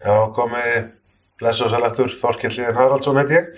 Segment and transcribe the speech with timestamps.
[0.00, 0.86] Já, komið
[1.36, 3.48] blessu og sælættur Þorkell Líðin Haraldsson heit ég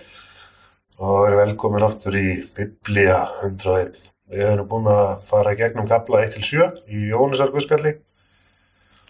[0.99, 3.92] og er velkomin aftur í Biblía 101.
[4.26, 7.92] Við erum búin að fara í gegnum kapla 1-7 í Jónisar Guðspjalli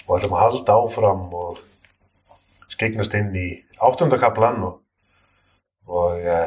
[0.05, 1.63] og ætlum að halda áfram og
[2.75, 3.47] skegnast inn í
[3.81, 4.77] áttundakaplan og,
[5.89, 6.39] og e,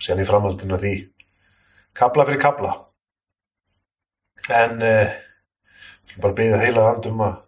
[0.00, 0.94] sen í framhaldinu því
[2.00, 2.72] kapla fyrir kapla.
[4.48, 4.96] En e,
[6.16, 7.40] bara byggja heila andum að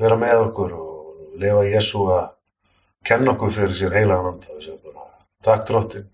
[0.00, 0.85] vera með okkur og
[1.40, 2.28] lefa Jésu að
[3.06, 4.54] kenna okkur fyrir sér heilagan anda.
[4.54, 5.08] Og segja bara
[5.46, 6.06] takk drottin,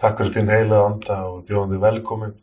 [0.00, 2.36] takk fyrir þinn heilagan anda og bjóðum þig velkomin.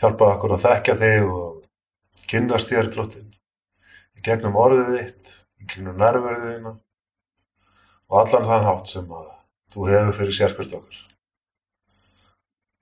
[0.00, 3.30] Hjálpa okkur að þekkja þig og kynnast þér drottin
[4.18, 6.74] í gegnum orðið þitt í gegnum nærverðið þína
[8.10, 9.28] og allan þann hátt sem að
[9.74, 11.00] þú hefur fyrir sérkvist okkur.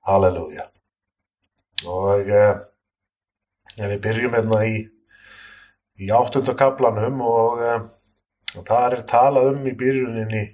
[0.09, 0.67] Halleluja.
[1.89, 2.59] Og eh,
[3.79, 4.75] við byrjum hérna í
[6.01, 7.89] í áttunda kaplanum og, um,
[8.57, 10.45] og það er talað um í byrjuninni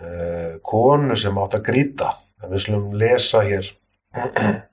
[0.00, 2.14] uh, konu sem átt að grýta.
[2.40, 3.70] En við slum lesa hér.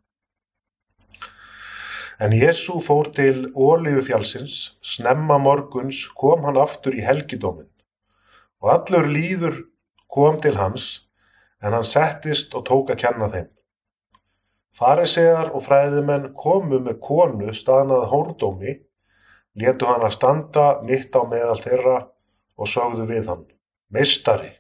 [2.18, 7.68] En Jésu fór til Ólíufjálsins snemma morguns kom hann aftur í helgidómin
[8.58, 9.60] og allur líður
[10.10, 10.88] kom til hans
[11.62, 13.52] en hann settist og tók að kenna þeim.
[14.78, 18.74] Farisegar og fræðimenn komu með konu staðnað hórdómi
[19.58, 21.98] létu hann að standa mitt á meðal þeirra
[22.58, 23.46] og sögðu við hann,
[23.94, 24.52] meistari,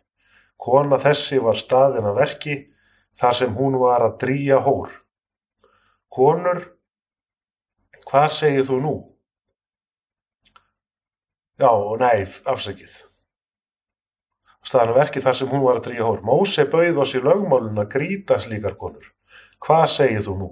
[0.57, 2.57] kona þessi var staðin að verki
[3.17, 4.91] þar sem hún var að drýja hór.
[6.13, 6.63] Konur,
[8.09, 8.95] hvað segir þú nú?
[11.57, 13.03] Já, nei, afsækið.
[14.67, 16.23] Staðin að verki þar sem hún var að drýja hór.
[16.25, 19.13] Móse bauð oss í lögmálun að gríta slíkar konur.
[19.63, 20.49] Hvað segir þú nú?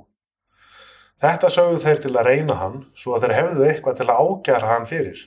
[1.23, 4.71] Þetta sögðu þeir til að reyna hann svo að þeir hefðu eitthvað til að ágjara
[4.73, 5.21] hann fyrir.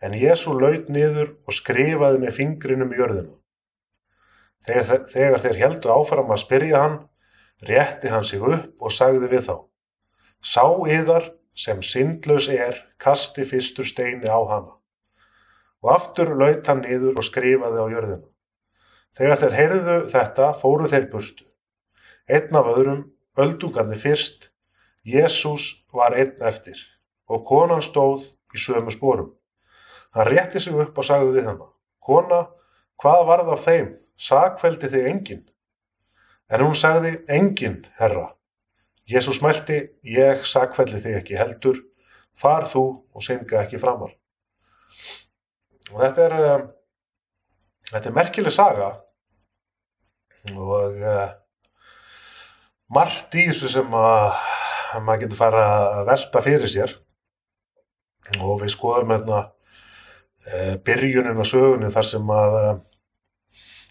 [0.00, 3.34] En Jésu laut niður og skrifaði með fingrinum í jörðina.
[4.68, 6.96] Þegar, þegar þeir heldu áfram að spyrja hann,
[7.68, 9.56] rétti hann sig upp og sagði við þá.
[10.40, 14.76] Sá yðar sem syndlaus er, kasti fyrstur steini á hana.
[15.82, 18.28] Og aftur laut hann niður og skrifaði á jörðina.
[19.18, 21.44] Þegar þeir heyrðu þetta, fóru þeir burtu.
[22.30, 23.02] Einn af öðrum,
[23.38, 24.50] öldungarnir fyrst,
[25.06, 26.80] Jésús var einn eftir
[27.28, 29.34] og konan stóð í sömu sporum.
[30.16, 31.68] Hann rétti sig upp og sagði við hana,
[32.00, 32.46] Kona,
[33.00, 33.88] hvað varð af þeim?
[34.18, 35.44] Sakveldi þig enginn?
[36.48, 38.32] En hún sagði, enginn, herra.
[39.08, 41.82] Jésús mælti, ég sakveldi þig ekki heldur,
[42.36, 44.14] far þú og synga ekki framar.
[45.92, 46.64] Og þetta er, um,
[47.92, 48.88] þetta er merkileg saga
[50.48, 51.28] og uh,
[52.92, 56.94] margt í þessu sem að að maður getur fara að velta fyrir sér
[58.40, 59.40] og við skoðum hérna
[60.44, 62.68] e, byrjunin og sögunin þar sem að e,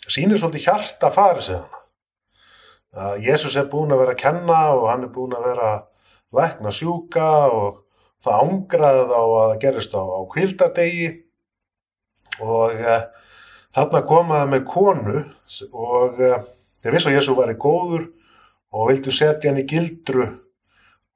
[0.07, 1.83] sínir svolítið hjarta farið sig hana.
[2.97, 5.71] Að Jésús er búin að vera að kenna og hann er búin að vera
[6.33, 7.83] lækna sjúka og
[8.25, 11.09] það ángraði þá að það gerist á, á kvildardegi
[12.41, 12.97] og e,
[13.77, 15.23] þarna komaði með konu
[15.71, 18.09] og þeir vissu að Jésús var í góður
[18.73, 20.27] og vildu setja hann í gildru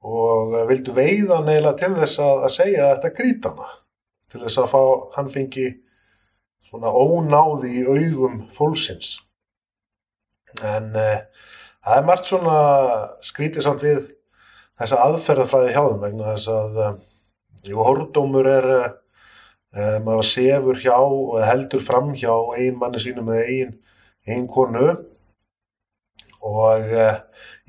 [0.02, 3.68] og eh, vildu veiða neila til þess að, að segja að þetta grít hana?
[4.32, 4.82] Til þess að fá,
[5.16, 5.68] hann fengi
[6.68, 9.18] svona ónáði í augum fólksins.
[10.62, 11.22] En eh,
[11.84, 12.58] það er margt svona
[13.24, 14.02] skrítið samt við
[14.80, 16.98] þessa aðferðafræði hjá þeim vegna þess að eh,
[17.70, 23.48] jú, hordómur er eh, maður sefur hjá og heldur fram hjá ein manni sínum eða
[23.56, 23.74] ein,
[24.26, 24.90] ein konu.
[26.42, 27.20] Og eh,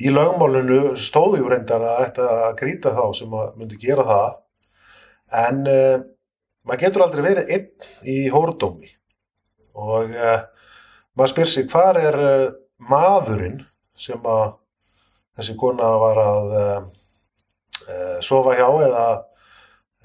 [0.01, 4.31] í lögmálinu stóðu jú reyndar að þetta að grýta þá sem að myndi gera það.
[5.44, 6.00] En uh,
[6.63, 7.69] maður getur aldrei verið einn
[8.09, 8.91] í hórdómi
[9.73, 10.41] og uh,
[11.17, 12.50] maður spyr sig hvað er uh,
[12.89, 13.63] maðurinn
[13.97, 14.57] sem að
[15.38, 16.51] þessi kona var að
[18.23, 19.06] sofa hjá eða,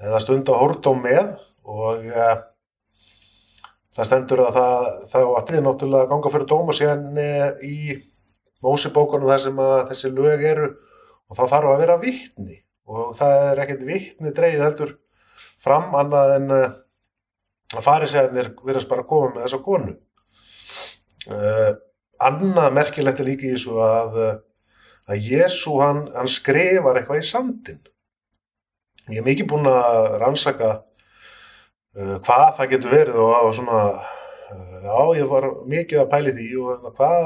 [0.01, 1.27] eða stunda hórdóm með?
[1.69, 2.07] Og
[3.93, 7.19] það stendur að það, það allir náttúrulega ganga fyrir dóm og síðan
[7.65, 7.75] í
[8.65, 9.61] Mósebókunum þar sem
[9.91, 10.71] þessi lög eru
[11.29, 12.57] og þá þarf að vera vittni
[12.89, 14.95] og það er ekkert vittni dreyið heldur
[15.61, 16.77] fram annað en uh,
[17.75, 19.95] að farisegarnir verðast bara að koma með þessa konu.
[21.29, 21.71] Uh,
[22.25, 24.37] annað merkilegt er líka í þessu að, uh,
[25.09, 27.81] að Jésu hann, hann skrifar eitthvað í sandin.
[29.09, 30.79] Ég hef mikið búin að rannsaka
[31.99, 33.77] hvað það getur verið og, og svona,
[34.85, 37.23] já ég var mikið að pæli því og hvað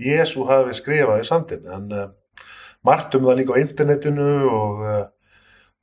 [0.00, 2.06] Jésu hafi skrifað í sandin en uh,
[2.86, 5.04] margt um það líka á internetinu og, uh,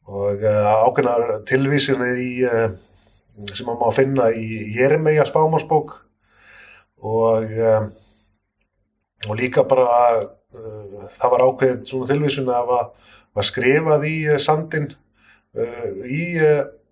[0.07, 2.31] og uh, ákveðnar tilvísinir í
[3.53, 5.91] sem maður má finna í Jeremia spámansbók
[7.05, 7.51] og,
[9.27, 9.99] og líka bara
[11.19, 12.87] það var ákveðið svona tilvísun að var,
[13.45, 14.87] skrifað í sandin
[16.09, 16.23] í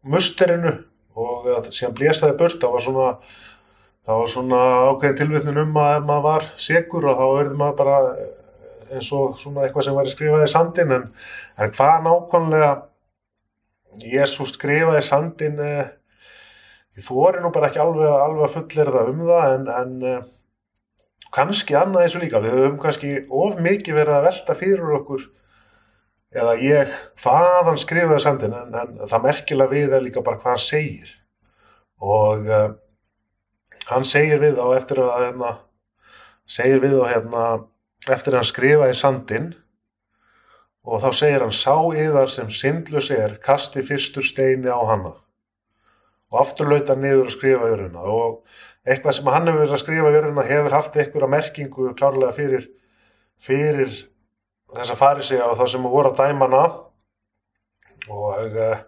[0.05, 0.75] musterinu
[1.17, 3.09] og síðan blésaði burt, það var svona
[4.05, 4.61] það var svona
[4.91, 8.25] ákveðið tilvísun um að ef maður var segur og þá verður maður bara uh,
[8.95, 11.05] eins og svona eitthvað sem var skrifað í sandin en,
[11.57, 12.71] en hvað nákvæmlega
[14.05, 15.85] Jésús skrifaði sandin uh,
[17.01, 20.31] þú voru nú bara ekki alveg, alveg fullirða um það en, en uh,
[21.35, 25.25] kannski annað þessu líka, við höfum kannski of mikið verið að velta fyrir okkur
[26.35, 30.57] eða ég hvað hann skrifaði sandin en, en það merkilega við er líka bara hvað
[30.57, 31.11] hann segir.
[32.03, 32.73] Og uh,
[33.89, 35.51] hann segir við á eftir að hérna,
[36.45, 37.43] segir við á hérna
[38.05, 39.51] eftir að hann skrifaði sandin
[40.85, 45.15] og þá segir hann sá yðar sem syndlus er kasti fyrstur steini á hana.
[46.33, 48.01] Og aftur lauta niður að skrifa jörðina.
[48.01, 48.41] Og
[48.85, 52.67] eitthvað sem hann hefur verið að skrifa jörðina hefur haft einhverja merkingu klárlega fyrir,
[53.41, 53.93] fyrir
[54.75, 56.63] þess að fari sig á það sem voru að dæmana
[58.11, 58.79] og uh,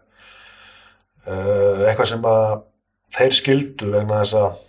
[1.26, 2.58] eitthvað sem að
[3.18, 4.66] þeir skildu vegna þess að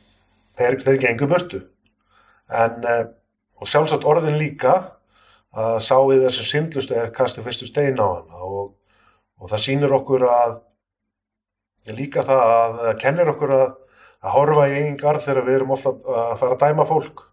[0.59, 1.63] þeir, þeir gengur börtu
[2.49, 3.07] en uh,
[3.59, 4.75] og sjálfsagt orðin líka
[5.59, 8.43] að sá við þessu syndlustu er kastið fyrstu stein á hana.
[8.47, 8.71] Og,
[9.39, 10.59] og það sýnir okkur að
[11.99, 13.67] líka það að það kennir okkur að,
[14.23, 17.25] að horfa í eigin garð þegar við erum ofta að fara að dæma fólk.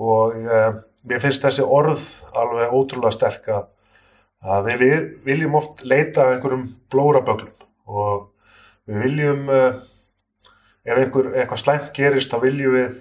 [0.00, 0.80] Og eh,
[1.10, 2.04] mér finnst þessi orð
[2.36, 3.64] alveg ótrúlega sterk að,
[4.44, 7.54] að við, við viljum oft leita einhverjum blóraböglum.
[7.90, 8.28] Og
[8.86, 9.80] við viljum eh,
[10.86, 12.98] ef einhver eitthvað slæmt gerist þá viljum við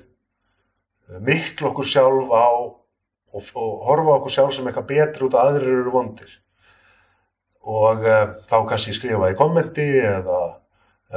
[1.26, 5.82] miklu okkur sjálf á og, og horfa okkur sjálf sem eitthvað betri út að aðrir
[5.82, 6.36] eru vondir.
[7.70, 10.40] Og uh, þá kannski skrifa í kommenti eða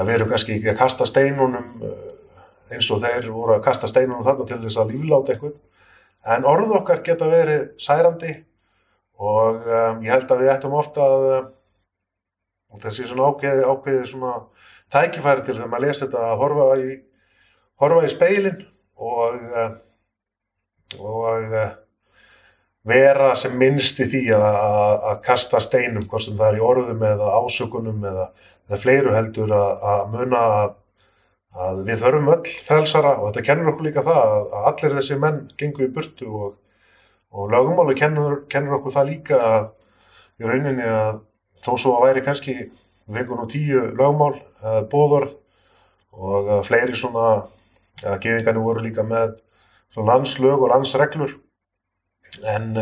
[0.03, 2.09] við erum kannski ekki að kasta steinunum uh,
[2.73, 5.59] eins og þeir voru að kasta steinunum þarna til þess að lífláta eitthvað.
[6.33, 8.37] En orð okkar geta verið særandi
[9.23, 11.43] og um, ég held að við ættum ofta að uh,
[12.83, 14.37] þessi svona ákveði, ákveði svona
[14.93, 16.99] tækifæri til þegar maður lesi þetta að horfa í,
[17.83, 18.61] horfa í speilin
[19.03, 19.81] og
[20.99, 21.55] og
[22.89, 26.65] vera sem minnst í því að, að, að kasta steinum, hvort sem það er í
[26.67, 28.29] orðum eða ásökunum eða,
[28.69, 30.41] eða fleiru heldur að, að muna
[31.53, 35.41] að við þurfum öll frelsara og þetta kennur okkur líka það að allir þessi menn
[35.61, 36.55] gengur í burtu og,
[37.33, 39.41] og lögumálu kennur, kennur okkur það líka
[40.41, 41.21] í rauninni að
[41.63, 42.57] þó svo að væri kannski
[43.15, 44.41] vengun og tíu lögumál,
[44.93, 45.37] bóðorð
[46.13, 47.47] og fleiri svona,
[48.03, 49.39] að geðingarnir voru líka með
[49.93, 51.35] svona landslög og landsreglur.
[52.49, 52.77] En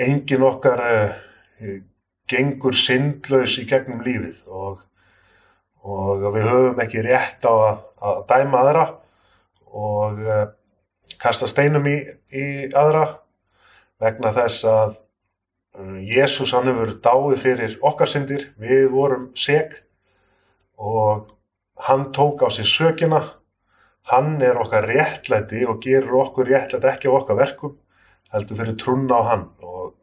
[0.00, 0.82] engin okkar
[2.30, 4.80] gengur syndlaus í gegnum lífið og,
[5.82, 8.86] og við höfum ekki rétt á að, að dæma aðra
[9.70, 10.20] og
[11.20, 11.98] kasta steinum í,
[12.30, 12.46] í
[12.76, 13.06] aðra
[14.00, 14.94] vegna þess að
[16.04, 19.76] Jésús hann hefur dáið fyrir okkar syndir, við vorum seg
[20.80, 21.30] og
[21.86, 23.20] hann tók á sig sökina,
[24.10, 27.76] hann er okkar réttlæti og gerur okkur réttlæti ekki á okkar verkum
[28.32, 29.44] heldur fyrir trúna á hann.
[29.62, 29.94] Og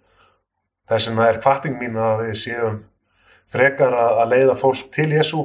[0.89, 2.81] þess vegna er kvarting mín að við séum
[3.51, 5.43] frekar að leiða fólk til Jésu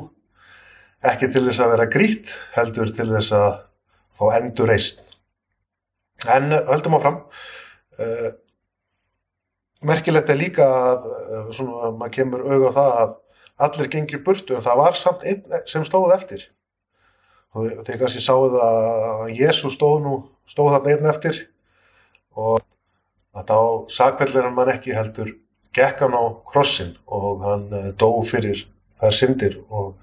[1.02, 3.51] ekki til þess að vera grít heldur til þess að
[4.19, 5.03] fá endur reist
[6.31, 7.19] en höldum áfram.
[7.98, 8.31] Uh,
[9.86, 13.15] merkilegt er líka að uh, svona, maður kemur auðvitað það að
[13.67, 16.48] allir gengir burtu en það var samt einn sem stóð eftir.
[17.53, 20.15] Og þeir kannski sáðu að Jésu stóð nú
[20.48, 21.41] stóð þarna einn eftir.
[22.32, 22.62] Og
[23.32, 23.58] þá
[23.93, 25.34] sakvellir hann mann ekki heldur
[25.77, 28.65] gekk hann á krossin og hann uh, dó fyrir
[29.01, 29.94] þær syndir og,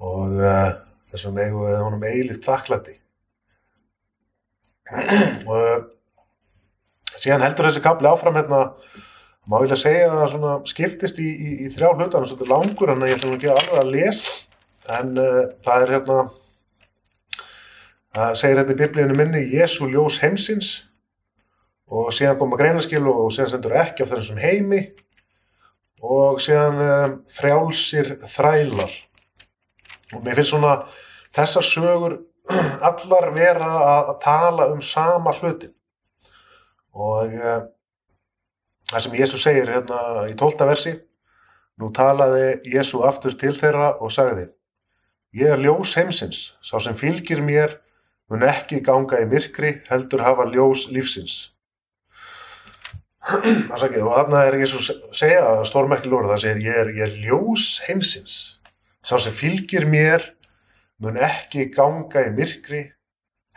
[0.00, 0.72] og uh,
[1.10, 2.96] þess vegna eigum við honum eilift þakklætti
[5.48, 5.88] og
[7.16, 8.66] síðan heldur þessi kapli áfram hérna
[9.48, 12.92] má ég lega segja að svona skiptist í, í, í þrjá hlutar og svona langur
[12.92, 14.36] en ég ætlum ekki alveg að lesa.
[14.98, 15.16] En
[15.64, 16.18] það er hérna
[18.16, 20.70] það segir hérna í biblíinu minni Jésu ljós heimsins
[21.88, 24.82] og síðan koma greinaskil og síðan sendur ekki af þessum heimi
[26.04, 28.92] og síðan um, frjálsir þrælar.
[30.14, 30.74] Og mér finnst svona
[31.36, 32.18] þessar sögur
[32.88, 35.74] allar vera að tala um sama hlutin
[36.98, 37.58] og uh,
[38.90, 40.96] það sem Jésu segir hérna í tólta versi
[41.78, 44.48] nú talaði Jésu aftur til þeirra og sagði
[45.38, 46.54] ég er ljós heimsins.
[46.64, 47.78] Sá sem fylgir mér
[48.28, 51.38] mun ekki ganga í myrkri heldur hafa ljós lífsins.
[53.28, 58.36] Og þarna er Jésús segja stórmerkilur það segir ég er, ég er ljós heimsins.
[59.04, 60.24] Sá sem fylgir mér
[61.02, 62.86] mun ekki ganga í myrkri,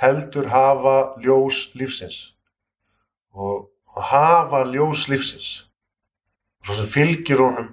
[0.02, 2.34] heldur hafa ljós lífsins.
[3.32, 5.52] Og, og hafa ljós lífsins.
[6.62, 7.70] Og svo sem fylgir honum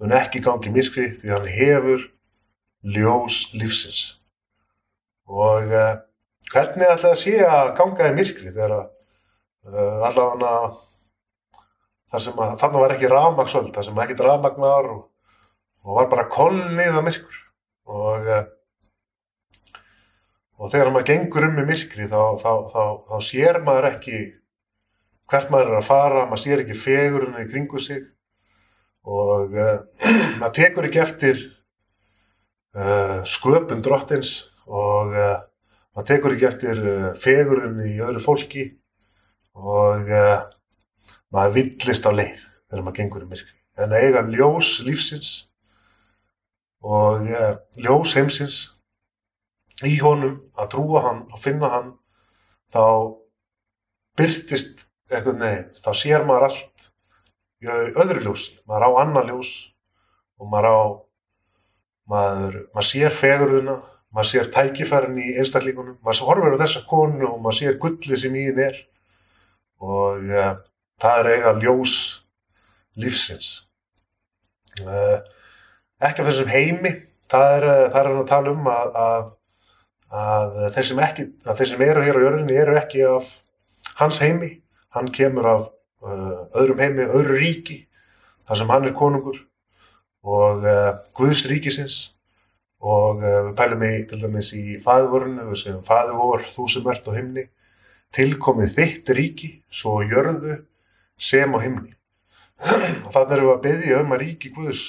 [0.00, 2.04] mun ekki ganga í myrkri því hann hefur
[2.96, 4.02] ljós lífsins.
[5.26, 5.96] Og uh,
[6.52, 10.52] hvernig ætla að sé að ganga í myrkri þegar uh, allavega
[12.12, 15.00] þar sem að þarna var ekki rafmagsvöld, þar sem ekki rafmagnar og,
[15.84, 17.40] og var bara kolnið að myrkur
[17.86, 18.44] og uh,
[20.56, 24.20] og þegar maður gengur um í myrkri þá, þá, þá, þá sér maður ekki
[25.30, 28.04] hvert maður er að fara, maður sér ekki fegurinn í kringu sig
[29.06, 29.80] og uh,
[30.40, 31.42] maður tekur ekki eftir
[32.76, 35.34] uh, sköpun drottins og uh,
[35.96, 36.82] maður tekur ekki eftir
[37.22, 38.68] fegurinn í öðru fólki
[39.56, 40.10] og
[41.32, 43.54] maður villist á leið þegar maður gengur í myrkri.
[43.80, 45.30] En að eiga ljós lífsins
[46.84, 47.24] og
[47.80, 48.58] ljós heimsins
[49.84, 51.88] í honum að trúa hann og finna hann
[52.72, 52.84] þá
[54.16, 56.88] byrtist eitthvað neginn, þá sér maður allt
[57.62, 59.52] í öðru ljósi, maður á annar ljós
[60.40, 60.78] og maður á
[62.06, 63.76] maður, maður sér fegurðuna
[64.16, 68.36] maður sér tækifærin í einstaklingunum maður horfur á þessa konu og maður sér gullið sem
[68.38, 68.78] í henn er.
[69.84, 70.46] Og ja,
[71.02, 71.96] það er eiga ljós
[72.96, 73.50] lífsins.
[74.80, 75.20] Uh,
[76.00, 76.92] ekki af þessum heimi
[77.32, 79.28] það er, það er að tala um að, að,
[80.22, 83.30] að, þeir ekki, að þeir sem eru hér á jörðinni eru ekki af
[84.00, 84.50] hans heimi
[84.96, 85.66] hann kemur af
[86.06, 87.80] Uh, öðrum heimi, öðru ríki
[88.46, 89.38] þar sem hann er konungur
[90.22, 91.96] og uh, Guðs ríkisins.
[92.84, 97.08] Og uh, við pælum í til dæmis í fæðvorinu, við segjum fæðvor þú sem ert
[97.08, 97.46] á himni
[98.14, 100.60] tilkomið þitt ríki svo jörðu
[101.18, 101.96] sem á himni.
[103.06, 104.82] Og þannig erum við að byggja um að ríki Guðs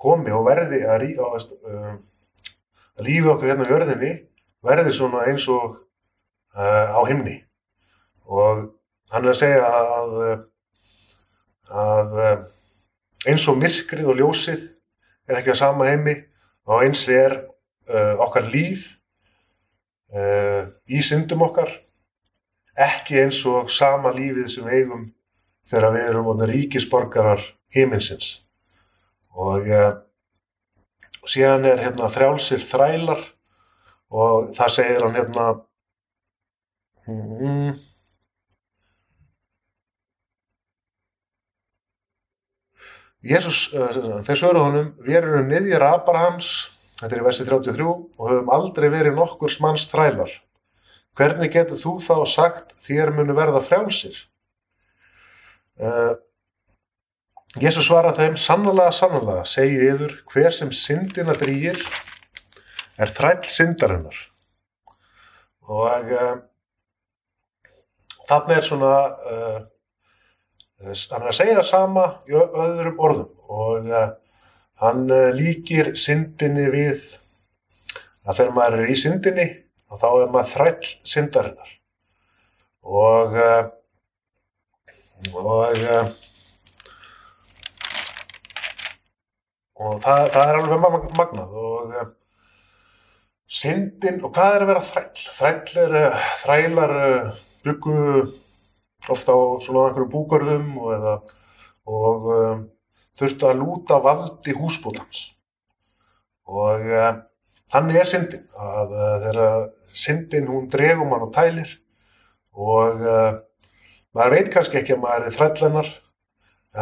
[0.00, 1.50] komi og verði að, rí, að,
[2.96, 4.14] að lífi okkur hérna á jörðinni
[4.64, 5.78] verði svona eins og
[6.56, 7.38] á himni.
[8.24, 8.72] Og
[9.14, 10.14] hann er að segja að,
[11.70, 12.14] að
[13.30, 14.64] eins og myrkrið og ljósið
[15.30, 16.16] er ekki að sama heimi
[16.68, 17.36] og eins er
[17.88, 18.88] uh, okkar líf
[20.12, 21.70] uh, í syndum okkar
[22.74, 25.06] ekki eins og sama lífið sem eigum
[25.70, 27.44] þegar við erum ríkisborgarar
[27.74, 28.40] heiminsins
[29.34, 29.92] og uh,
[31.24, 33.22] síðan er hérna frjálsir þrælar
[34.14, 35.46] og það segir hann hérna
[37.08, 37.72] mm,
[43.24, 46.50] Jésús, uh, þeir svöru honum, við erum niðjir Abrahams,
[46.98, 47.86] þetta er í versi 33,
[48.18, 50.32] og höfum aldrei verið nokkur smanns þrælar.
[51.16, 54.18] Hvernig getur þú þá sagt þér munu verða frjálsir?
[55.80, 56.14] Uh,
[57.62, 61.78] Jésús svara þeim, sannlega, sannlega, segi yður, hver sem syndina drýir
[62.98, 64.16] er þræll syndarinnar.
[65.70, 66.34] Og uh,
[68.28, 68.96] þarna er svona
[70.82, 74.08] hann er að segja það sama í öðrum orðum og uh,
[74.82, 77.04] hann uh, líkir syndinni við
[78.24, 79.46] að þegar maður er í syndinni
[79.94, 81.72] þá er maður þræll syndarinnar.
[82.84, 83.64] Og uh,
[85.34, 85.80] og
[89.74, 91.94] og það, það er alveg magnað og
[93.48, 95.24] syndin og hvað er að vera þræll?
[95.38, 95.96] Þræll er
[96.42, 96.94] þrælar
[97.64, 98.00] byggu
[99.12, 101.14] ofta á svona einhverjum búgörðum og, eða,
[101.90, 102.66] og um,
[103.20, 105.26] þurftu að lúta valdi húsbótans.
[106.48, 107.22] Og um,
[107.72, 109.42] þannig er syndin að uh, þegar
[109.94, 111.76] syndin hún dregum hann og tælir
[112.54, 113.36] og uh,
[114.14, 115.90] maður veit kannski ekki að maður er þrællennar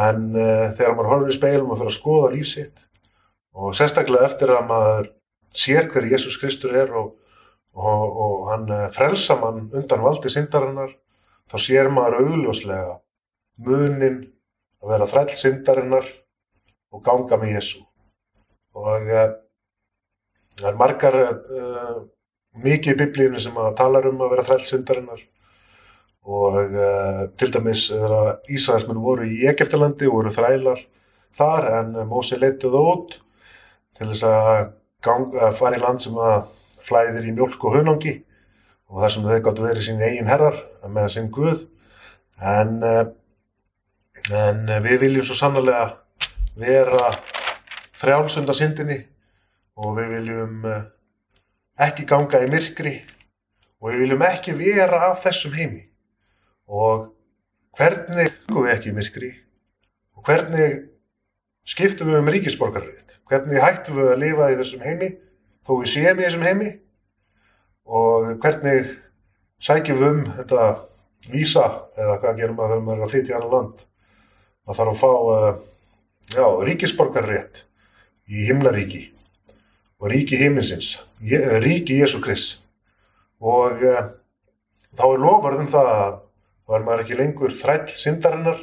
[0.07, 2.81] en uh, þegar maður horfður í speilum og fyrir að skoða lífsitt
[3.53, 5.11] og sérstaklega eftir að maður
[5.53, 7.13] sér hver Jésús Kristur er og,
[7.77, 10.95] og, og hann uh, frelsa mann undan valdi syndarinnar
[11.53, 12.95] þá sér maður augljóslega
[13.61, 14.23] munin
[14.81, 16.07] að vera þræll syndarinnar
[16.93, 17.83] og ganga með Jésu.
[18.73, 19.35] Og uh,
[20.57, 21.99] það er margar uh,
[22.63, 25.21] mikið í biblíinu sem að tala um að vera þræll syndarinnar
[26.23, 30.83] og uh, til dæmis þegar Ísæðismenn voru í Egeftalandi og voru þrælar
[31.37, 33.17] þar en Mósi leituð út
[33.97, 34.69] til þess að,
[35.05, 36.47] ganga, að fara í land sem að
[36.83, 38.15] flæðir í mjölk og hunangi
[38.89, 41.65] og þar sem þeir gáttu verið sín eigin herrar með sinn Guð
[42.39, 43.05] en, eh,
[44.31, 45.85] en við viljum svo sannlega
[46.59, 47.11] vera
[47.99, 48.99] frjálsunda syndinni
[49.79, 50.83] og við viljum eh,
[51.87, 52.95] ekki ganga í myrkri
[53.81, 55.85] og við viljum ekki vera af þessum heimi
[56.67, 57.11] og
[57.77, 59.31] hvernig gangum við ekki í myrkri
[60.17, 60.81] og hvernig
[61.67, 63.19] skiptum við um ríkisborgarrétt?
[63.29, 65.09] Hvernig hættum við að lifa í þessum heimi
[65.63, 66.69] þó við séum í þessum heimi?
[67.83, 68.91] Og hvernig
[69.63, 70.63] sækjum um þetta
[71.31, 71.65] vísa
[71.95, 73.85] eða hvað gerum við þegar maður er að flytja í annan land?
[74.63, 75.53] Það þarf að fá uh,
[76.33, 77.63] já, ríkisborgarrétt
[78.27, 79.03] í himlaríki
[80.03, 80.97] og ríki heiminsins,
[81.63, 82.57] ríki Jésu Krist.
[83.43, 84.11] Og uh,
[84.95, 86.21] þá er lofarðum það að
[86.73, 88.61] er maður ekki lengur þræll syndarinnar,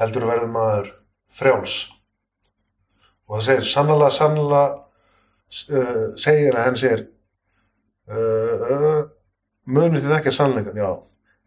[0.00, 0.92] heldur verður maður
[1.34, 1.76] frjáls.
[3.28, 4.62] Og það segir sannlega, sannlega,
[5.70, 7.04] uh, segir að henn segir,
[8.10, 9.02] uh,
[9.66, 10.90] munið þið ekki að sannleikan, já.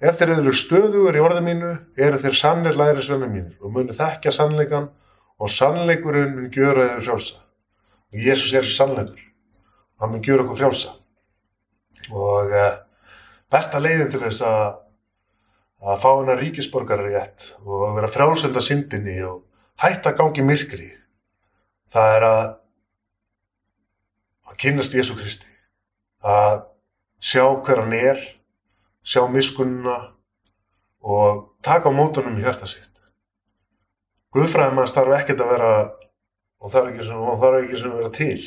[0.06, 4.00] Ef þeir eru stöðugur í orðu mínu, eru þeir sannir læri svennum mínir og munið
[4.00, 4.90] þekkja sannleikan
[5.40, 7.42] og sannleikurinn mun gjöra þeir frjálsa.
[8.14, 9.22] Og Jésús er sannleikur.
[10.00, 10.98] Hann mun gjöra okkur frjálsa.
[12.12, 12.74] Og uh,
[13.52, 14.66] besta leiðin til þess að
[15.86, 19.44] að fá hennar ríkisborgarar rétt og vera frjálsönda syndinni og
[19.82, 20.88] hætta gangi myrkri
[21.94, 22.46] það er að
[24.50, 25.52] að kynast Jésu Kristi
[26.26, 26.64] að
[27.26, 28.22] sjá hver hann er
[29.06, 29.96] sjá miskunna
[31.06, 32.92] og taka á mótunum í hjarta sitt.
[34.34, 35.74] Guðfræðum að starfa ekkert að vera
[36.66, 38.40] og er ekki sem, er að vera til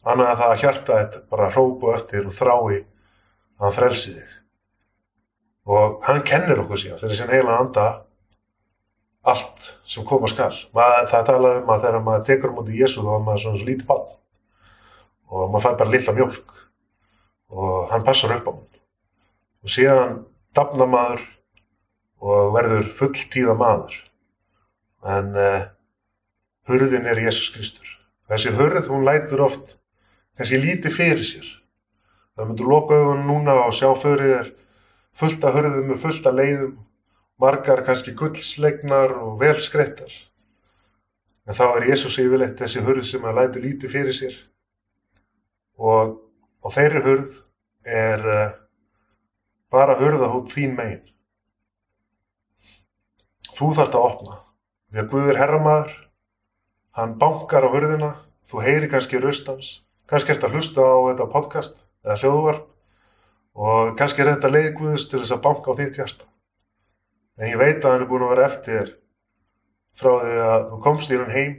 [0.00, 4.36] annað að það að hjarta þetta bara hrópu eftir og þrái að hann frelsi þig.
[5.70, 7.88] Og hann kennir okkur síðan fyrir sin heila anda
[9.20, 13.04] allt sem koma maður, það talaði um að þegar maður tekur um út í Jésu
[13.04, 14.06] þá er maður svona svo lítið bann
[15.30, 16.54] og maður fær bara lilla mjölk
[17.50, 18.66] og hann passar upp á hann
[19.60, 20.20] og síðan
[20.56, 21.24] dafna maður
[22.20, 23.96] og verður fulltíða maður.
[25.00, 25.68] En uh,
[26.68, 27.88] hurðin er Jésús Kristur.
[28.30, 29.76] Þessi hurð hún lætur oft
[30.36, 31.48] kannski lítið fyrir sér.
[32.36, 34.50] Það myndur loka auðvun núna og sjá fyrir þér
[35.20, 36.74] fullt af hörðum með fullt af leiðum,
[37.40, 40.12] margar kannski gullslegnar og velskrettar.
[41.48, 44.36] En þá er Jésús yfirleitt þessi hörð sem að lætu lítið fyrir sér.
[45.80, 46.18] Og
[46.60, 47.36] á þeirri hörð
[47.86, 48.46] er uh,
[49.72, 51.04] bara hörða hút þín megin.
[53.56, 54.40] Þú þarfst að opna
[54.90, 55.92] því að Guð er herramaður,
[56.98, 58.10] hann bankar á hörðina,
[58.48, 59.80] þú heyri kannski röstans,
[60.10, 62.66] kannski ert að hlusta á þetta podcast eða hljóðvarp
[63.60, 66.26] og kannski er þetta leiðguðus til þess að banka á þitt hjarta
[67.40, 68.92] en ég veit að hann er búin að vera eftir
[70.00, 71.54] frá því að þú komst í hann heim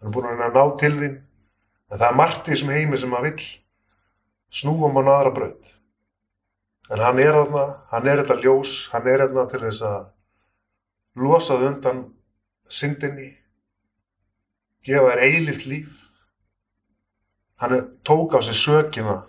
[0.00, 3.12] hann er búin að ná til þín en það er margt í þessum heimi sem
[3.12, 3.48] maður vill
[4.50, 5.72] snúum á naðra brönd
[6.90, 10.02] en hann er þarna hann er þetta ljós, hann er þarna til þess að
[11.24, 12.02] losað undan
[12.68, 13.30] syndinni
[14.84, 16.04] gefa þér eilift líf
[17.62, 19.22] hann er, tók á sig sökina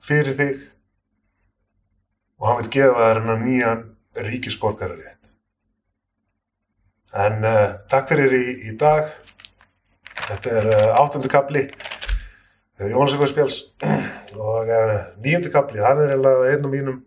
[0.00, 0.64] fyrir þig
[2.38, 3.84] og hann vil gefa þér hennar nýjan
[4.26, 5.30] ríkisborgararétt.
[7.16, 9.12] En uh, takk fyrir í, í dag.
[10.26, 11.66] Þetta er uh, áttundu kapli
[12.76, 13.60] Jónasökkarspjáls
[14.36, 16.98] og uh, nýjundu kapli, hann er eiginlega einn af mínum,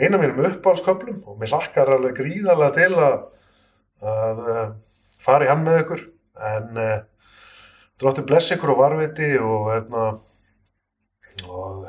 [0.00, 3.20] mínum uppáhaldsköplum og mér hlakkar alveg gríðarlega til að,
[4.02, 4.42] að
[5.22, 6.02] fara í hann með ykkur.
[6.50, 6.82] En
[8.00, 10.04] dróttir bless ykkur og varviti og, hérna,
[11.46, 11.88] og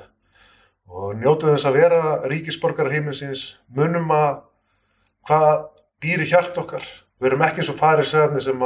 [0.91, 4.41] og njótu þess að vera ríkisborgarar heiminsins, munum að
[5.27, 5.53] hvað
[6.03, 6.83] býri hjart okkar.
[7.21, 8.65] Við erum ekki eins og farið segðarnir sem,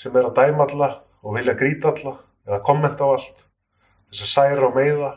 [0.00, 0.90] sem er að dæma alla
[1.22, 2.16] og vilja gríta alla
[2.48, 3.44] eða kommenta á allt,
[4.10, 5.10] þess að særa og meiða.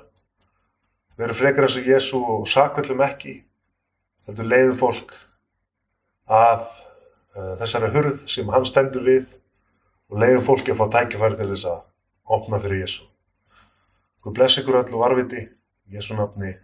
[1.17, 3.35] Við erum frekar eins og Jésu og sakvillum ekki,
[4.25, 5.13] þetta leiðum fólk
[6.29, 9.27] að uh, þessari hurð sem hann stendur við
[10.09, 11.83] og leiðum fólki að fá tækifæri til þess að
[12.37, 13.05] opna fyrir Jésu.
[14.23, 15.45] Guð bless ykkur öll og varviti
[15.93, 16.55] Jesu nafni.